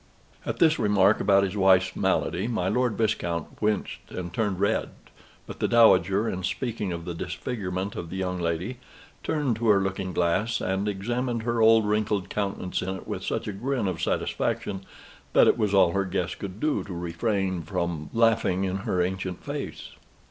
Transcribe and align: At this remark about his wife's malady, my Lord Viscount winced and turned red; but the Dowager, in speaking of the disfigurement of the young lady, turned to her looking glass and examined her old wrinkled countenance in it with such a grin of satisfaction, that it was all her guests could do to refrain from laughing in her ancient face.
At 0.47 0.57
this 0.57 0.79
remark 0.79 1.19
about 1.19 1.43
his 1.43 1.55
wife's 1.55 1.95
malady, 1.95 2.47
my 2.47 2.67
Lord 2.67 2.97
Viscount 2.97 3.61
winced 3.61 3.99
and 4.09 4.33
turned 4.33 4.59
red; 4.59 4.89
but 5.45 5.59
the 5.59 5.67
Dowager, 5.67 6.27
in 6.27 6.41
speaking 6.41 6.91
of 6.91 7.05
the 7.05 7.13
disfigurement 7.13 7.95
of 7.95 8.09
the 8.09 8.15
young 8.15 8.39
lady, 8.39 8.77
turned 9.21 9.57
to 9.57 9.67
her 9.67 9.79
looking 9.79 10.11
glass 10.11 10.59
and 10.59 10.87
examined 10.87 11.43
her 11.43 11.61
old 11.61 11.85
wrinkled 11.87 12.29
countenance 12.31 12.81
in 12.81 12.95
it 12.95 13.07
with 13.07 13.23
such 13.23 13.47
a 13.47 13.53
grin 13.53 13.87
of 13.87 14.01
satisfaction, 14.01 14.83
that 15.33 15.47
it 15.47 15.55
was 15.55 15.71
all 15.71 15.91
her 15.91 16.05
guests 16.05 16.33
could 16.33 16.59
do 16.59 16.83
to 16.85 16.93
refrain 16.95 17.61
from 17.61 18.09
laughing 18.11 18.63
in 18.63 18.77
her 18.77 19.03
ancient 19.03 19.43
face. 19.43 19.91